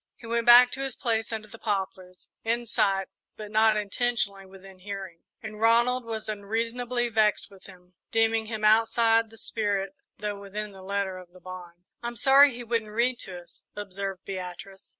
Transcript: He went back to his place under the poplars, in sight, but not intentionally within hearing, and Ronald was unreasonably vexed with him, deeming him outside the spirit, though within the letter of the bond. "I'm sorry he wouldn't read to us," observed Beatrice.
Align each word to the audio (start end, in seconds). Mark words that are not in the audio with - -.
He 0.15 0.25
went 0.25 0.47
back 0.47 0.71
to 0.71 0.81
his 0.81 0.95
place 0.95 1.31
under 1.31 1.47
the 1.47 1.59
poplars, 1.59 2.27
in 2.43 2.65
sight, 2.65 3.07
but 3.37 3.51
not 3.51 3.77
intentionally 3.77 4.47
within 4.47 4.79
hearing, 4.79 5.25
and 5.43 5.61
Ronald 5.61 6.05
was 6.05 6.27
unreasonably 6.27 7.07
vexed 7.07 7.51
with 7.51 7.65
him, 7.67 7.93
deeming 8.09 8.47
him 8.47 8.65
outside 8.65 9.29
the 9.29 9.37
spirit, 9.37 9.93
though 10.17 10.39
within 10.41 10.71
the 10.71 10.81
letter 10.81 11.19
of 11.19 11.33
the 11.33 11.39
bond. 11.39 11.83
"I'm 12.01 12.15
sorry 12.15 12.51
he 12.55 12.63
wouldn't 12.63 12.89
read 12.89 13.19
to 13.19 13.37
us," 13.39 13.61
observed 13.75 14.25
Beatrice. 14.25 14.89